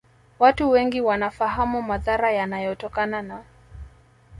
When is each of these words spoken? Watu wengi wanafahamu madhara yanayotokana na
Watu 0.39 0.69
wengi 0.69 1.01
wanafahamu 1.01 1.81
madhara 1.81 2.31
yanayotokana 2.31 3.21
na 3.21 3.43